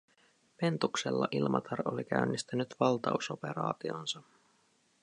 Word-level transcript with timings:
Ventuksella 0.61 1.27
Ilmatar 1.31 1.79
oli 1.85 2.03
käynnistänyt 2.03 2.75
valtausoperaationsa. 2.79 4.21